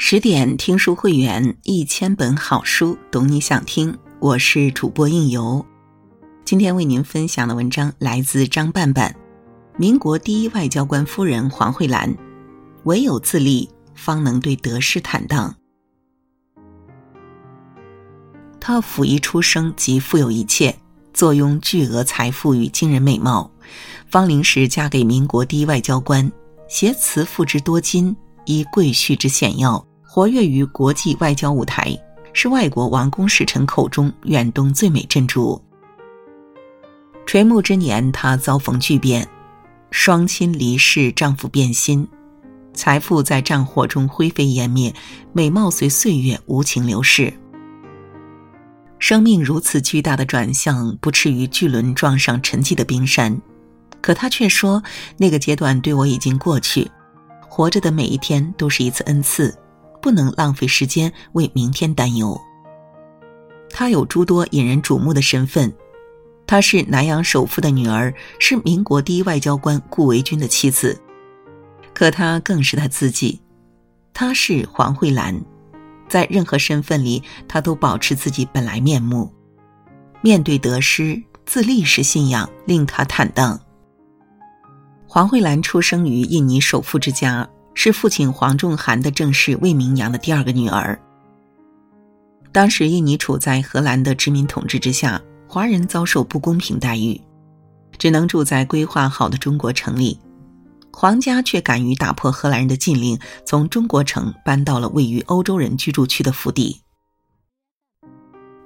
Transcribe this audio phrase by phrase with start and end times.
[0.00, 3.98] 十点听书会员，一千本好书，懂你想听。
[4.20, 5.66] 我是主播应由，
[6.44, 9.12] 今天为您分享的文章来自张半半。
[9.76, 12.16] 民国第一外交官夫人黄慧兰，
[12.84, 15.56] 唯有自立，方能对得失坦荡。
[18.60, 20.78] 她甫一出生即富有一切，
[21.12, 23.50] 坐拥巨额财富与惊人美貌。
[24.06, 26.30] 芳龄时嫁给民国第一外交官，
[26.68, 29.87] 携慈父之多金，依贵婿之显要。
[30.10, 31.94] 活跃于国际外交舞台，
[32.32, 35.62] 是外国王公使臣口中远东最美珍珠。
[37.26, 39.28] 垂暮之年，她遭逢巨变，
[39.90, 42.08] 双亲离世，丈夫变心，
[42.72, 44.94] 财富在战火中灰飞烟灭，
[45.34, 47.30] 美貌随岁月无情流逝。
[48.98, 53.38] 生命如此巨大的转向，不啻于巨轮撞上沉寂的冰山，
[54.00, 54.82] 可她却说
[55.18, 56.90] ：“那个阶段对我已经过去，
[57.46, 59.54] 活着的每一天都是一次恩赐。”
[60.00, 62.40] 不能浪费时间为明天担忧。
[63.70, 65.72] 她有诸多引人瞩目的身份，
[66.46, 70.98] 她是南洋首富的女儿，是民国第一外交官顾维钧的妻子。
[71.92, 73.40] 可她更是她自己，
[74.14, 75.38] 她是黄慧兰，
[76.08, 79.32] 在任何身份里，她都保持自己本来面目。
[80.20, 83.60] 面对得失，自立是信仰，令她坦荡。
[85.06, 87.48] 黄慧兰出生于印尼首富之家。
[87.80, 91.00] 是父亲黄仲涵的正室魏明阳的第二个女儿。
[92.50, 97.20] 当时印尼处在荷兰的殖民统治之下，华人遭受不公平待遇，
[97.96, 100.18] 只能住在规划好的中国城里。
[100.92, 106.80] 黄家却敢于打破荷兰人的禁令，从中国城搬到了位于欧洲人居住区的府邸。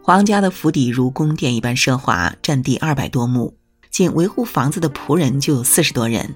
[0.02, 3.54] 黄家的府邸如宫殿一般奢华，占地二百多亩，
[3.90, 6.34] 仅维护房子的仆人就有四十多人。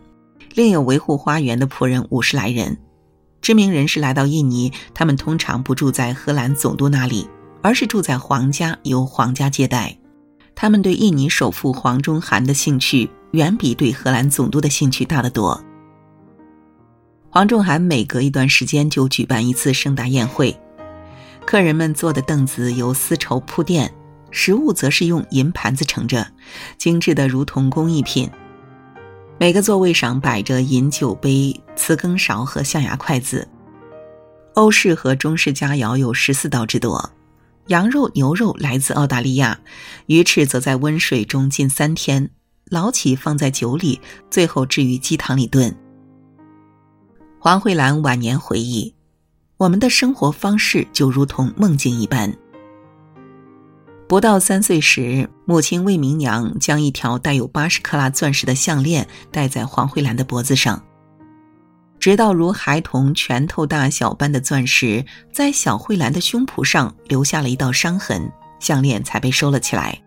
[0.56, 2.78] 另有维护花园的仆人五十来人。
[3.42, 7.28] 知名人士来到印尼，他们通常不住在荷兰总督那里，
[7.60, 9.94] 而是住在皇家，由皇家接待。
[10.54, 15.62] 他们对印尼首富黄忠涵的兴趣，远比对荷兰总督的兴趣大得多。
[17.28, 20.58] 黄仲涵每隔一段时间就举办一次盛大宴会，
[21.44, 23.92] 客人们坐的凳子由丝绸铺垫，
[24.30, 26.26] 食物则是用银盘子盛着，
[26.78, 28.30] 精致的如同工艺品。
[29.38, 33.46] 每个座位上摆着饮酒杯、瓷羹勺和象牙筷子。
[34.54, 37.10] 欧式和中式佳肴有十四道之多，
[37.66, 39.60] 羊肉、牛肉来自澳大利亚，
[40.06, 42.30] 鱼翅则在温水中浸三天，
[42.70, 45.76] 捞起放在酒里，最后置于鸡汤里炖。
[47.38, 48.94] 黄慧兰晚年回忆
[49.58, 52.34] ：“我们的生活方式就如同梦境一般。”
[54.08, 60.80] 不到三岁时，母亲魏明娘将一条带有八十克拉钻石的项链戴在黄慧兰的脖子上。
[61.98, 68.30] 直到如孩童拳头大小般的钻石在小慧兰的胸脯上留下了一道伤痕，
[68.60, 70.00] 项链才被收了起来。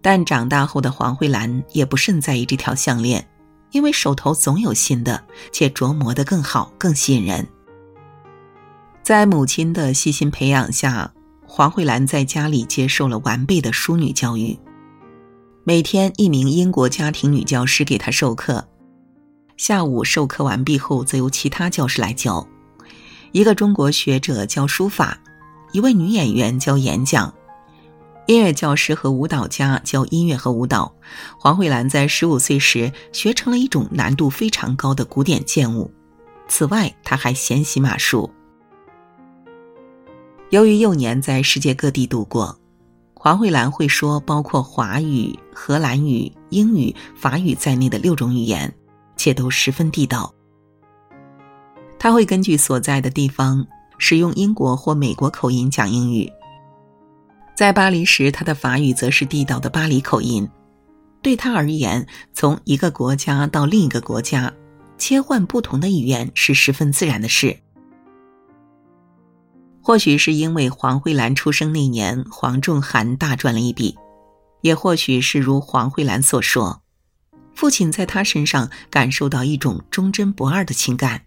[0.00, 3.26] 但长大后的黄慧兰也不甚在意这条项链，
[3.72, 5.20] 因为手头总有新的，
[5.52, 7.44] 且琢磨得更好、更吸引人。
[9.02, 11.12] 在母亲的细心培养下。
[11.50, 14.56] 黄慧兰在家里接受了完备的淑女教育，
[15.64, 18.68] 每天一名英国家庭女教师给她授课，
[19.56, 22.46] 下午授课完毕后，则由其他教师来教。
[23.32, 25.18] 一个中国学者教书法，
[25.72, 27.34] 一位女演员教演讲，
[28.26, 30.94] 音乐教师和舞蹈家教音乐和舞蹈。
[31.40, 35.90] 黄慧兰在十五岁时学成了一种难度非常高的古典剑舞，
[36.46, 38.30] 此外，她还娴习马术。
[40.50, 42.58] 由于幼年在世界各地度过，
[43.12, 48.72] 黄慧兰会说包括华语、荷兰语、英语、法语在内的六种语言，
[49.14, 50.34] 且都十分地道。
[51.98, 53.66] 他会根据所在的地方
[53.98, 56.32] 使用英国或美国口音讲英语。
[57.54, 60.48] 在巴黎时，他的法语则是地道的巴黎口音。
[61.20, 64.50] 对他而言，从一个国家到另一个国家，
[64.96, 67.54] 切换不同的语言是十分自然的事。
[69.88, 73.96] 或许是因为黄慧兰出生那年，黄仲涵大赚了一笔，
[74.60, 76.82] 也或许是如黄慧兰所说，
[77.54, 81.22] 父亲在他身上感受到一种忠贞不二的情感。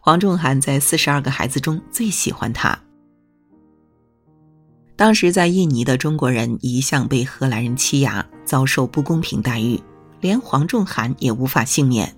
[0.00, 2.76] 黄仲涵在四十二个孩子中最喜欢他。
[4.96, 9.80] 当时在印尼的中国人一向被荷兰人欺压，遭受不公平待遇，
[10.20, 12.12] 连黄仲涵也无法幸免。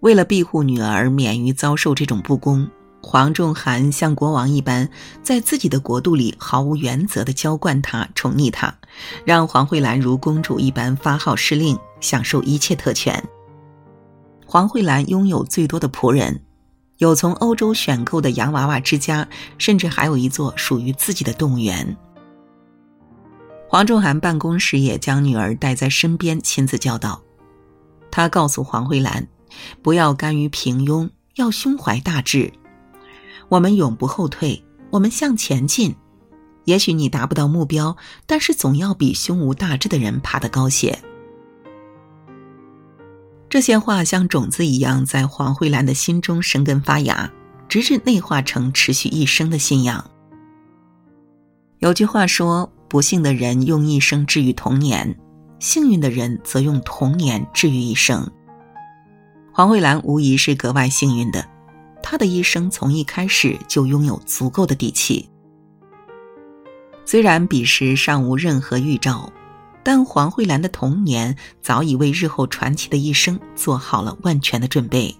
[0.00, 2.68] 为了庇护女儿免于遭受这种不公。
[3.04, 4.88] 黄仲涵像国王一般，
[5.22, 8.74] 在自己的国度里毫无原则地娇惯他、宠溺他，
[9.26, 13.22] 让黄慧兰如公主一般发号施令，享受一切特权。
[14.46, 16.40] 黄慧兰拥有最多的仆人，
[16.96, 19.28] 有从欧洲选购的洋娃娃之家，
[19.58, 21.96] 甚至还有一座属于自己的动物园。
[23.68, 27.20] 黄仲涵办公时也将女儿带在身边，亲自教导。
[28.10, 29.28] 他告诉黄慧兰，
[29.82, 32.50] 不要甘于平庸，要胸怀大志。
[33.48, 35.94] 我们永不后退，我们向前进。
[36.64, 37.96] 也许你达不到目标，
[38.26, 40.98] 但是总要比胸无大志的人爬得高些。
[43.50, 47.30] 这些话像种子一样，在黄慧兰的心中生根发芽，
[47.68, 50.10] 直至内化成持续一生的信仰。
[51.78, 55.16] 有句话说：“不幸的人用一生治愈童年，
[55.60, 58.28] 幸运的人则用童年治愈一生。”
[59.52, 61.46] 黄慧兰无疑是格外幸运的，
[62.06, 65.26] 他的一生从一开始就拥有足够的底气。
[67.06, 69.32] 虽然彼时尚无任何预兆，
[69.82, 75.16] 但黄慧兰的童年早已为日后传奇的一生做好了万全的准备。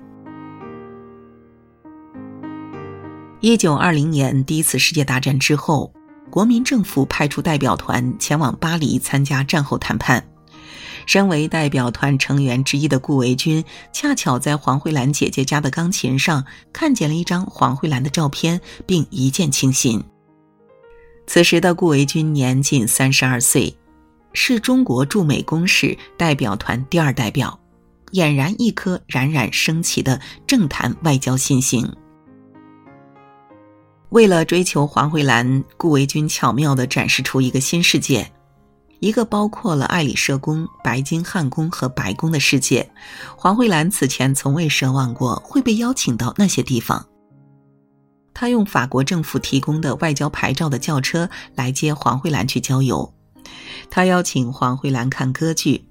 [3.41, 5.91] 一九二零年第一次世界大战之后，
[6.31, 10.23] 国民政府派出代表团前往巴黎参加战后谈判。
[11.07, 20.03] 身为代表团成员之一的顾维钧，恰巧在黄慧兰姐姐家的钢琴上看见了一张黄慧兰的照片，并一见倾心。
[21.27, 23.75] 此时的顾维钧年仅三十二岁，
[24.33, 27.59] 是中国驻美公使代表团第二代表，
[28.13, 31.91] 俨然一颗冉冉升起的政坛外交新星。
[34.11, 38.31] 为了追求黄慧兰，顾维钧巧妙地展示出一个新世界，
[39.01, 42.91] 一个包括了爱丽舍宫、白金汉宫和白宫的世界。
[43.37, 47.07] 黄慧兰此前从未奢望过会被邀请到那些地方。
[48.33, 53.15] 他用法国政府提供的外交牌照的轿车来接黄慧兰去郊游，
[53.91, 55.85] 他邀请黄慧兰看歌剧，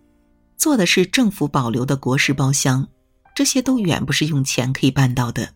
[0.57, 2.89] 坐的是政府保留的国事包厢，
[3.33, 5.53] 这些都远不是用钱可以办到的。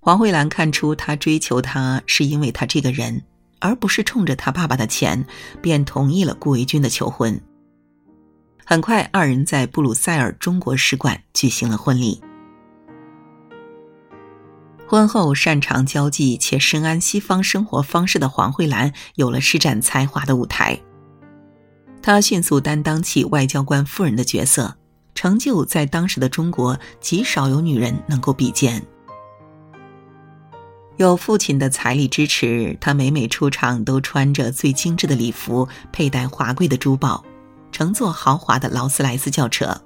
[0.00, 3.24] 黄慧兰看出他追求她是因为他这个人，
[3.64, 5.24] 而不是冲着他爸爸的钱，
[5.62, 7.40] 便同意了顾维钧的求婚。
[8.62, 12.20] 很快，二人在布鲁塞尔中国使馆举行了婚礼。
[14.86, 20.78] 婚后擅长交际且深谙西方生活方式的黄慧兰有了施展才华的舞台。
[22.02, 24.76] 她迅速担当起外交官夫人的角色，
[25.14, 28.84] 成就在当时的中国极少有女人能够比肩。
[30.96, 37.24] 有父亲的财力支持，她每每出场都穿着最精致的礼服，佩戴华贵的珠宝，
[37.72, 39.80] 乘坐豪华的劳斯莱斯轿车。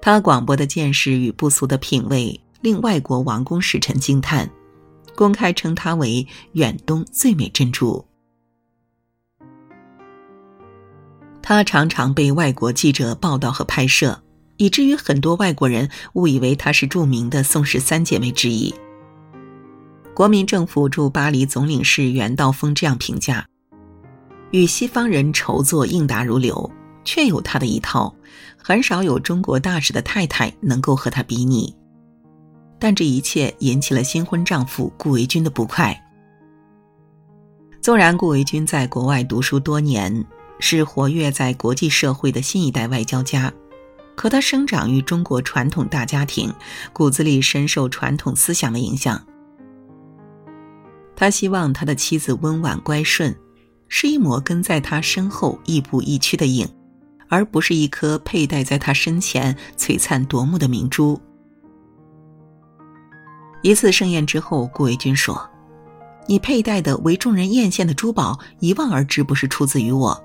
[0.00, 2.40] 她广博的见识与不俗的品味。
[2.60, 4.50] 令外国王公使臣惊叹，
[5.14, 8.04] 公开称她为远东最美珍珠。
[11.40, 14.20] 她常常被外国记者报道和拍摄，
[14.56, 18.74] 以至于很多外国人误以为她是著名的宋氏三姐妹之一。
[20.18, 23.46] 国民政府驻巴黎总领事袁道峰这样评价
[24.50, 26.68] ：“与西方人筹作应答如流，
[27.04, 28.12] 确有他的一套，
[28.56, 31.72] 很少有中国大使的太太能够和他比拟。”
[32.80, 35.96] 但这一切引起了新婚丈夫顾维钧的不快。
[37.80, 40.26] 纵然顾维钧在国外读书多年，
[40.58, 43.52] 是活跃在国际社会的新一代外交家，
[44.16, 46.52] 可他生长于中国传统大家庭，
[46.92, 49.24] 骨子里深受传统思想的影响。
[51.18, 53.34] 他希望他的妻子温婉乖顺，
[53.88, 56.64] 是一抹跟在他身后亦步亦趋的影，
[57.28, 61.20] 而不是一颗佩戴在他身前璀璨夺目的明珠。
[63.62, 65.50] 一次盛宴之后，顾维钧说
[66.28, 70.24] ：“你佩戴的为众人艳羡的珠宝，一望而知不是出自于我。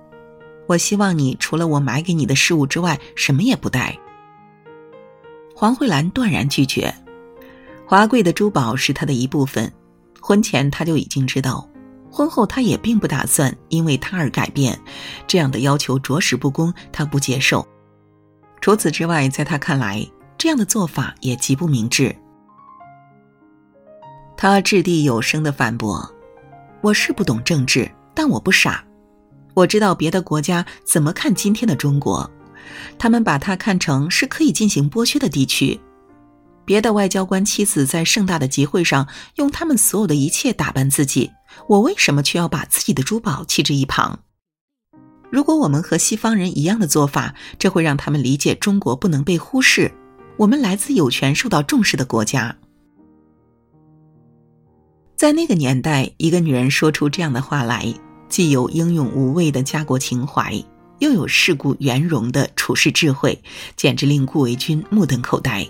[0.68, 3.98] 我希望你除了我买给你的饰物之外，什么也不带。”
[5.58, 6.94] 黄慧兰断然拒绝。
[7.88, 9.74] 华贵的珠宝是她的一部分，
[10.26, 11.68] 婚前他就已经知道，
[12.10, 14.80] 婚后他也并不打算因为他而改变。
[15.28, 17.68] 这样的要求着实不公，他不接受。
[18.62, 22.16] 除此之外，在他看来，这样的做法也极不明智。
[24.38, 26.10] 他掷地有声的反驳
[26.80, 28.82] ：“我是不懂政治，但我不傻。
[29.54, 32.32] 我知道别的国家怎么看今天的中国，
[32.98, 35.78] 他们把它看成是可以进行剥削的地区。
[36.66, 41.32] 别的外交官妻子在盛大的集会上用他们所有的一切打扮自己，
[41.68, 44.20] 我为什么却要把自己的珠宝弃之一旁？
[45.32, 49.92] 如果我们和西方人一样的做法，这会让他们理解中国不能被忽视，
[50.38, 52.56] 我们来自有权受到重视的国家。”
[55.16, 57.94] 在那个年代，一个女人说出这样的话来，
[58.28, 60.54] 既有英勇无畏的家国情怀，
[61.00, 63.42] 又有世故圆融的处世智慧，
[63.76, 65.66] 简直令顾维钧目瞪口呆。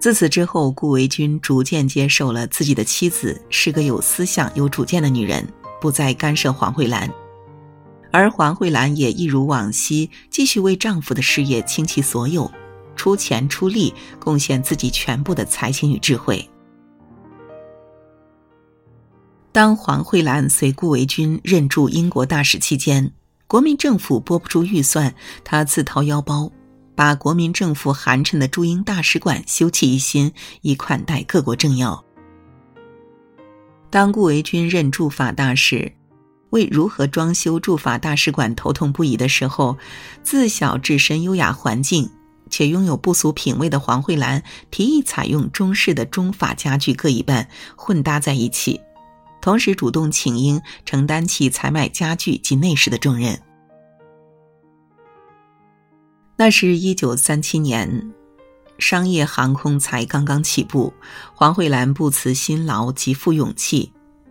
[0.00, 5.46] 自此之后，顾维钧逐渐接受了自己的妻子是个有思想、有主见的女人，
[5.80, 7.12] 不再干涉黄慧兰。
[8.12, 12.50] 而黄慧兰也一如往昔，继续为丈夫的事业倾其所有，
[12.94, 16.48] 出钱出力，贡献自己全部的才情与智慧。
[19.50, 23.12] 当黄慧兰随顾维钧任驻英国大使期间，
[23.48, 25.12] 国民政府拨不出预算，
[25.42, 26.50] 她自掏腰包，
[26.98, 32.04] 把国民政府寒碜的驻英大使馆修葺一新，以款待各国政要。
[33.88, 35.92] 当顾维钧任驻法大使，
[36.50, 39.78] 为如何装修驻法大使馆头痛不已的时候，
[40.24, 42.10] 自小置身优雅环境
[42.50, 48.80] 且拥有不俗品味的黄慧兰提议采用中式的中法家具各一半，混搭在一起。
[49.40, 53.40] 同时主动请缨，承担起采买家具及内饰的重任。
[56.40, 58.14] 那是一九三七年，
[58.78, 60.94] 商业航空才刚刚起步，
[61.34, 63.90] 黄慧兰不辞辛劳，极富勇气，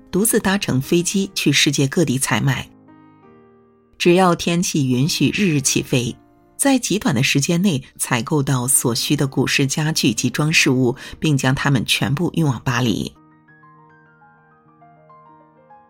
[0.09, 2.65] 独自搭乘飞机去世界各地采买。
[3.97, 6.15] 只要天气允许，日日起飞，
[6.55, 13.13] 在极短的时间内采购到所需的古式家具及装饰物，并将它们全部运往巴黎。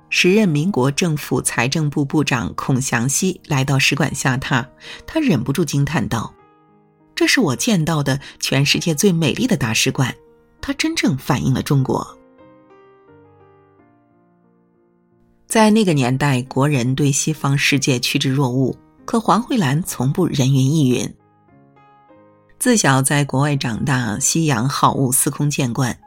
[0.09, 4.65] 时任民国政府财政部部长孔祥熙来到使馆下榻，
[5.05, 6.33] 他忍不住惊叹道
[7.13, 10.15] ：“这是我见到的全世界最美丽的大使馆，
[10.61, 12.07] 它真正反映了中国。”
[15.45, 21.13] 在那个年代，国人对西方世界趋之若鹜，可黄慧兰从不人云亦云。
[22.59, 25.97] 自小在国外长大，西洋好物司空见惯，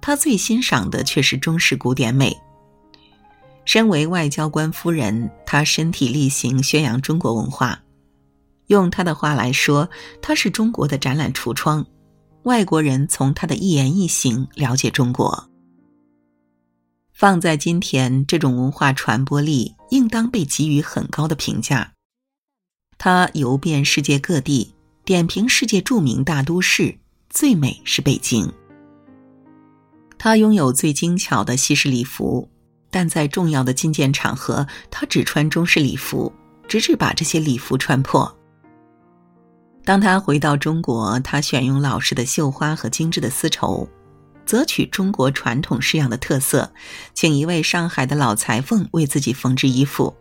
[0.00, 2.36] 她最欣赏的却是中式古典美。
[3.68, 7.78] 身为外交官夫人，她身体力行宣扬中国文化。
[8.68, 9.86] 用她的话来说，
[10.22, 11.84] 她是中国的展览橱窗，
[12.44, 15.50] 外国人从她的一言一行了解中国。
[17.12, 21.92] 放在今天，这种文化传播力应当被给予很高的评价。
[22.96, 24.72] 她游遍世界各地，
[25.04, 26.96] 点评世界著名大都市，
[27.28, 28.50] 最美是北京。
[30.16, 32.48] 她拥有最精巧的西式礼服。
[32.90, 36.32] 但在重要的觐见场合，他只穿中式礼服，
[36.66, 38.34] 直至把这些礼服穿破。
[39.84, 43.88] 当他回到中国，他选用老式的绣花和精致的丝绸，
[44.44, 46.70] 择取中国传统式样的特色，
[47.14, 50.14] 请一位上海的老裁缝为自己缝制衣服。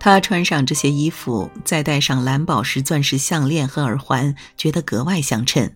[0.00, 5.72] 他穿上这些衣服，再戴上蓝宝石、钻石项链和耳环，觉得格外相称。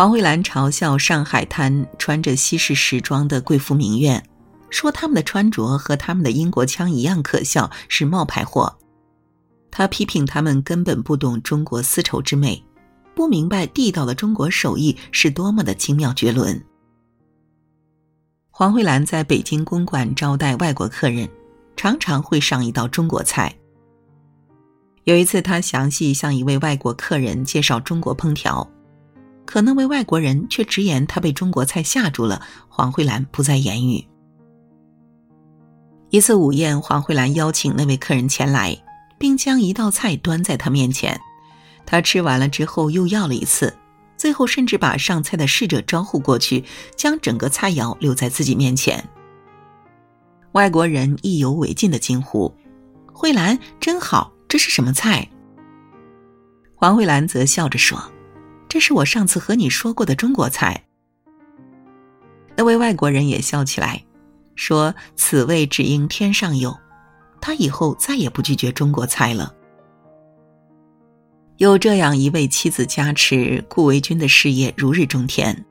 [0.00, 4.24] 黄慧兰嘲笑上海滩穿着西式时装的贵妇名媛，
[4.70, 8.74] 说他们的穿着和他们的英国腔一样可笑，是冒牌货。
[9.70, 12.64] 他批评他们根本不懂中国丝绸之美，
[13.14, 16.58] 不明白地道的中国手艺是多么的精妙绝伦。
[18.48, 21.28] 黄慧兰在北京公馆招待外国客人，
[21.76, 23.54] 常常会上一道中国菜。
[25.04, 28.66] 有一次，他详细向一位外国客人介绍中国烹调。
[29.50, 32.40] 可那位外国人却直言他被中国菜吓住了。
[32.68, 34.06] 黄慧兰不再言语。
[36.10, 38.80] 一次午宴，黄慧兰邀请那位客人前来，
[39.18, 41.20] 并将一道菜端在他面前。
[41.84, 43.76] 他吃完了之后又要了一次，
[44.16, 46.64] 最后甚至把上菜的侍者招呼过去，
[46.96, 49.04] 将整个菜肴留在自己面前。
[50.52, 52.54] 外国人意犹未尽的惊呼
[53.12, 55.28] ：“慧兰真好，这是什么菜？”
[56.76, 58.00] 黄慧兰则笑着说。
[58.70, 60.84] 这是我上次和你说过的中国菜。
[62.54, 64.00] 那位外国人也笑起来，
[64.54, 66.78] 说：“此味只应天上有。”
[67.42, 69.52] 他以后再也不拒绝中国菜了。
[71.56, 75.64] 有这样一位妻子加持，顾维钧的事业如日中天。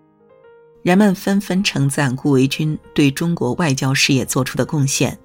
[0.84, 5.18] 人们纷纷称赞顾维钧对中国外交事业做出的贡献。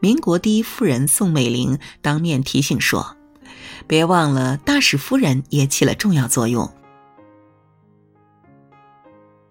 [0.00, 3.16] 民国第一夫人宋美龄当面提醒说
[3.86, 6.68] ：“别忘了，大使夫人也起了重要作用。”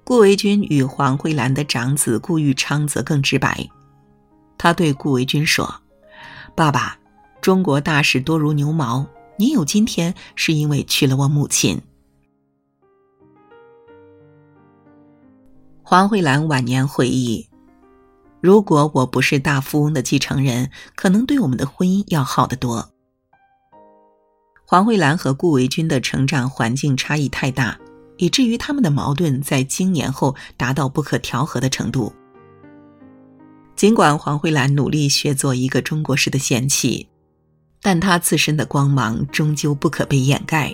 [0.05, 3.67] 顾维钧与黄慧兰的长子顾玉昌则更直白，
[4.55, 5.81] 他对顾维钧说
[6.55, 6.95] ：“爸爸，
[7.41, 9.03] 中国大事多如牛毛，
[9.35, 11.81] 你有今天是因为娶了我母亲。”
[15.81, 17.49] 黄慧兰晚年回忆
[18.39, 22.91] ：“如果我不是大富翁的继承人，可能对我们的婚姻要好得多。”
[24.67, 27.79] 黄慧兰和顾维钧的成长环境差异太大。
[28.17, 32.13] 以至于他们的矛盾在经年后达到不可调和的程度。
[33.75, 37.07] 尽管黄慧兰努力学做一个中国式的贤妻，
[37.81, 40.73] 但她自身的光芒终究不可被掩盖。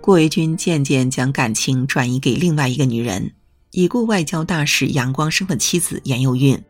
[0.00, 3.32] 顾维钧渐渐将感情转移给另外一个女人，
[3.70, 6.60] 已故外交大使杨光生的妻子严幼韵。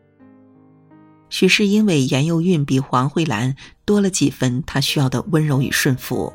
[1.29, 3.55] 许是因为严幼韵比黄慧兰
[3.85, 6.31] 多了几分她需要的温柔与顺服，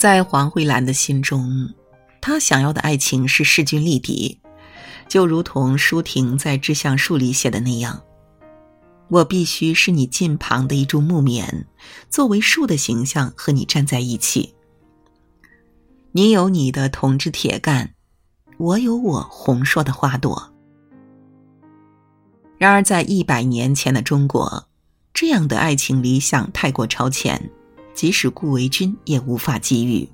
[0.00, 1.74] 在黄慧兰的心中，
[2.22, 4.40] 她想要的爱情是势均力敌，
[5.06, 8.02] 就如同舒婷在《致橡树》里写的那样。
[9.10, 11.66] 我必须是你近旁的一株木棉，
[12.08, 14.54] 作为树的形象和你站在一起。
[16.12, 17.92] 你有你的铜制铁干，
[18.56, 20.50] 我有我红硕的花朵。
[22.56, 24.66] 然而，在一百年前的中国，
[25.12, 27.50] 这样的爱情理想太过超前，
[28.00, 30.08] 即使顾维钧也无法给予。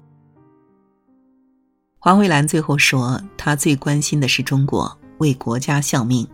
[2.00, 6.26] 黄蕙兰最后说：“她最关心的是中国，为国家效命。”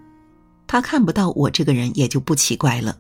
[0.67, 2.97] 他看不到我这个人也就不奇怪了，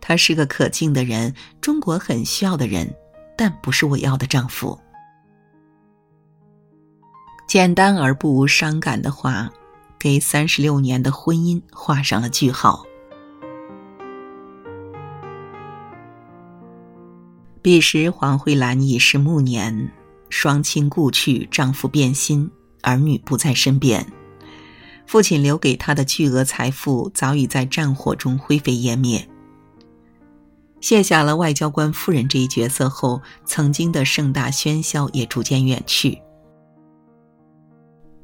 [0.00, 2.88] 他是个可敬的人，中国很需要的人，
[3.36, 4.78] 但不是我要的丈夫。
[7.48, 9.50] 简单而不无伤感的话，
[9.98, 12.86] 给三十六年的婚姻画上了句号。
[17.66, 19.90] 彼时黄慧兰已是暮年，
[20.30, 22.48] 双亲故去，丈夫变心，
[22.82, 24.06] 儿女不在身边。
[25.04, 29.28] 父亲留给她的巨额财富早已在战火中灰飞烟灭。
[30.80, 36.16] 卸下了外交官夫人这一角色后，曾经的盛大喧嚣也逐渐远去。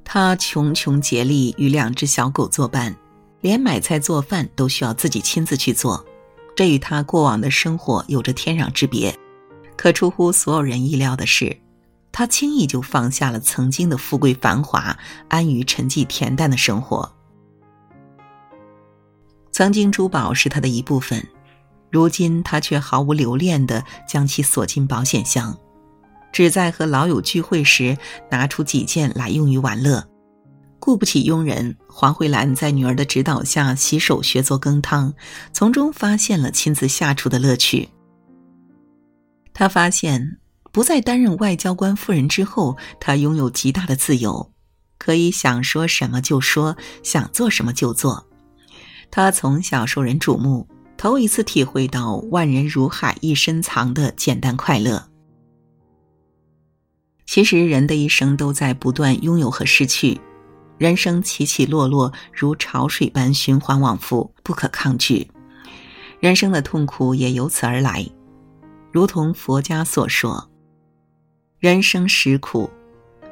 [0.04, 2.94] 他穷穷竭力与两只小狗作伴，
[3.40, 6.06] 连买菜做饭都需要自己亲自去做，
[6.54, 9.12] 这与他过往的生活有着天壤之别。
[9.82, 11.58] 可出乎所有人意料的是。
[12.12, 14.96] 他轻易就放下了曾经的富贵繁华，
[15.26, 17.12] 安于沉寂恬淡的生活。
[19.50, 21.26] 曾经珠宝是他的一部分，
[21.90, 25.58] 如今他却毫无留恋地将其锁进保险箱，
[26.30, 27.98] 只在和老友聚会时
[28.30, 30.06] 拿出几件来用于玩乐。
[30.78, 35.12] 顾不起佣人，黄慧兰在女儿的指导下洗手学做羹汤，
[35.52, 37.88] 从中发现了亲自下厨的乐趣。
[39.52, 40.38] 他发现。
[40.74, 44.50] 不再担任外交官夫人之后，他拥有极大的自由，
[44.96, 48.26] 可以想说什么就说，想做什么就做。
[49.10, 55.10] 他从小受人瞩目，头一次体会到“万人如海，一身藏”的简单快乐。
[57.26, 60.18] 其实，人的一生都在不断拥有和失去，
[60.78, 65.30] 人生起起落落如潮水般循环往复，不可抗拒。
[66.18, 68.08] 人生的痛苦也由此而来，
[68.92, 70.48] 如同佛家所说。
[71.58, 72.68] 人生实苦，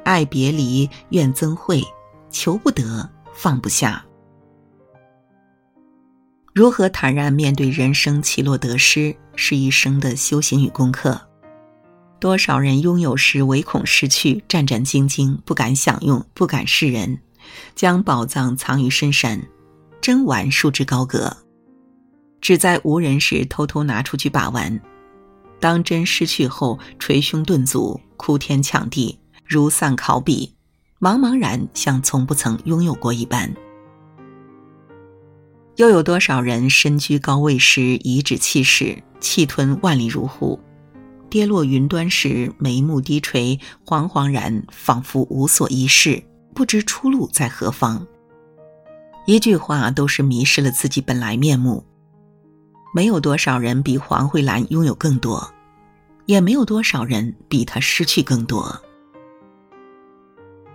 [0.03, 1.83] 爱别离，怨憎会，
[2.29, 4.03] 求不得，放不下。
[6.53, 11.19] 如何坦然面对人生起落得失，是一生的修行与功课。
[12.19, 17.19] 多少人拥有时唯恐失去，战战兢兢，不敢享用，不敢示人，
[17.73, 19.41] 将宝藏藏于深山，
[20.01, 21.35] 珍玩束之高阁，
[22.39, 24.79] 只在无人时偷偷拿出去把玩。
[25.61, 30.53] 当真失去后，捶胸顿足，哭天抢地，如丧考妣，
[30.99, 33.53] 茫茫然像从不曾拥有过一般。
[35.77, 40.59] 又有多少人身居高位时颐指气使，气吞万里如虎；
[41.29, 46.23] 跌落云端时眉目低垂，惶惶然，仿佛无所依恃，
[46.55, 48.05] 不知出路在何方。
[49.27, 51.85] 一句话，都是迷失了自己本来面目。
[52.93, 55.53] 没有多少人比黄慧兰拥有更多，
[56.25, 58.81] 也没有多少人比她失去更多。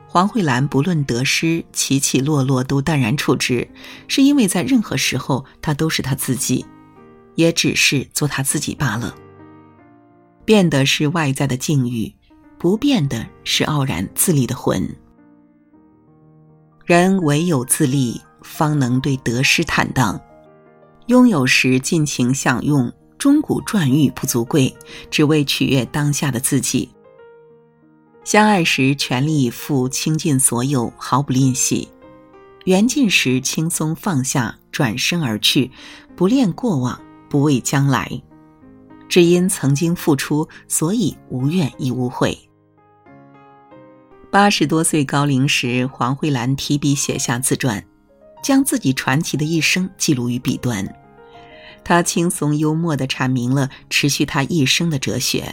[0.09, 3.69] 黄慧兰不论得失，起起落落都淡然处之，
[4.09, 6.65] 是因为在任何时候，她都是她自己，
[7.35, 9.15] 也只是做她自己罢了。
[10.47, 12.11] 变的是外在的境遇，
[12.57, 14.89] 不变的是傲然自立的魂。
[16.87, 20.19] 人唯有自立，方能对得失坦荡。
[21.07, 24.77] 拥有时尽情享用，钟鼓馔玉不足贵，
[25.09, 26.89] 只为取悦当下的自己。
[28.25, 31.89] 相爱时全力以赴，倾尽所有，毫不吝惜；
[32.65, 35.71] 缘尽时轻松放下，转身而去，
[36.17, 38.11] 不恋过往，不畏将来。
[39.09, 42.37] 只因曾经付出，所以无怨亦无悔。
[44.33, 47.85] 八十多岁高龄时，黄慧兰提笔写下自传。
[48.47, 50.87] 将自己传奇的一生记录于笔端，
[51.83, 55.53] 他轻松幽默地阐明了持续他一生的哲学。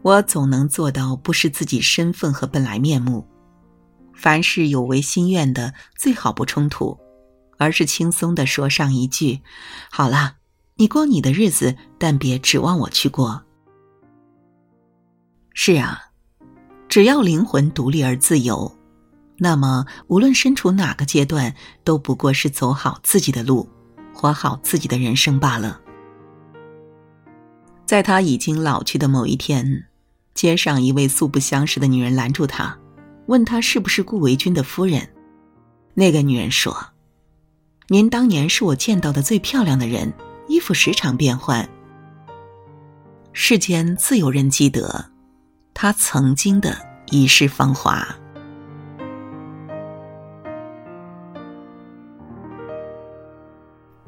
[0.00, 3.28] 我总能做到不失自己身份和本来面目，
[4.14, 6.98] 凡是有违心愿的，最好不冲突，
[7.58, 9.42] 而是轻松地说上一句
[9.92, 10.36] ：“好了，
[10.76, 13.42] 你过你的日子，但别指望我去过。”
[15.52, 16.04] 是啊，
[16.88, 18.75] 只要灵魂独立而自由，
[19.38, 23.68] 那么无论身处哪个阶段，都不过是走好自己的路，
[24.14, 25.80] 活好自己的人生罢了。
[27.84, 29.84] 在他已经老去的某一天，
[30.34, 32.76] 街上一位素不相识的女人拦住他，
[33.26, 35.08] 问他是不是顾维钧的夫人。
[35.94, 36.76] 那个女人说
[37.88, 40.12] ：“您当年是我见到的最漂亮的人，
[40.48, 41.68] 衣服时常变换。
[43.32, 45.10] 世间自有人记得，
[45.74, 46.76] 他曾经的
[47.10, 48.04] 一世芳华。”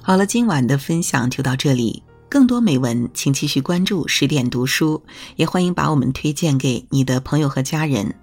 [0.09, 2.03] 好了，今晚的分享就到这里。
[2.31, 5.03] 更多美文，请继续关注十点读书，
[5.37, 8.15] 也欢迎把我们推荐给你的朋友和家人，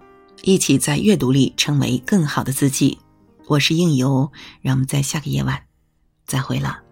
[0.41, 2.98] 一起在阅读里成为更好的自己。
[3.45, 4.32] 我是应由，
[4.63, 5.62] 让我们在下个夜晚
[6.26, 6.85] 再会了。